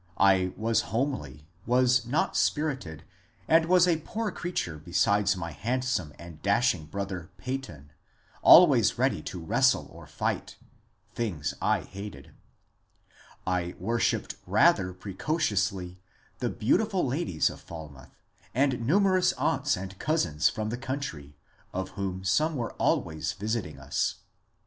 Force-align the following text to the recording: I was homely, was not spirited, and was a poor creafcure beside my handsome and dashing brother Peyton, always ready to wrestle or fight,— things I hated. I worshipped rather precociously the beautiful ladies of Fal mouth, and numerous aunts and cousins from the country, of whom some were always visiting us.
I 0.17 0.51
was 0.57 0.81
homely, 0.89 1.47
was 1.67 2.07
not 2.07 2.35
spirited, 2.35 3.03
and 3.47 3.67
was 3.67 3.87
a 3.87 3.99
poor 3.99 4.31
creafcure 4.31 4.79
beside 4.83 5.35
my 5.37 5.51
handsome 5.51 6.11
and 6.17 6.41
dashing 6.41 6.85
brother 6.87 7.29
Peyton, 7.37 7.91
always 8.41 8.97
ready 8.97 9.21
to 9.21 9.39
wrestle 9.39 9.87
or 9.91 10.07
fight,— 10.07 10.57
things 11.13 11.53
I 11.61 11.81
hated. 11.81 12.33
I 13.45 13.75
worshipped 13.77 14.37
rather 14.47 14.91
precociously 14.91 15.99
the 16.39 16.49
beautiful 16.49 17.05
ladies 17.05 17.51
of 17.51 17.61
Fal 17.61 17.87
mouth, 17.87 18.09
and 18.55 18.83
numerous 18.87 19.33
aunts 19.33 19.77
and 19.77 19.99
cousins 19.99 20.49
from 20.49 20.69
the 20.69 20.77
country, 20.79 21.37
of 21.75 21.89
whom 21.89 22.23
some 22.23 22.55
were 22.55 22.73
always 22.79 23.33
visiting 23.33 23.77
us. 23.77 24.15